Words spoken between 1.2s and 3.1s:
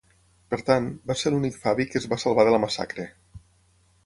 l'únic Fabi que es va salvar de la massacre.